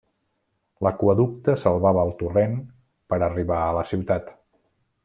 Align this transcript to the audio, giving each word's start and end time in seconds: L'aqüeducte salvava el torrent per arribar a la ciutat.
L'aqüeducte 0.87 1.55
salvava 1.65 2.07
el 2.09 2.15
torrent 2.23 2.57
per 3.13 3.21
arribar 3.31 3.63
a 3.69 3.73
la 3.81 3.89
ciutat. 3.93 4.35